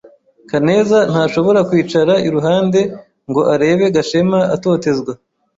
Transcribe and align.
Kaneza 0.49 0.99
ntashobora 1.11 1.59
kwicara 1.69 2.13
iruhande 2.27 2.79
ngo 3.29 3.41
arebe 3.53 3.85
Gashema 3.95 4.39
atotezwa. 4.55 5.11